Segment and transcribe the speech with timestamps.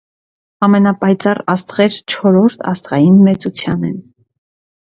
[0.67, 4.05] Ամենապայծառ աստղեր չորրորդ աստղային մեծության են։